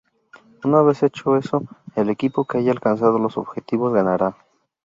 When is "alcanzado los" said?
2.71-3.37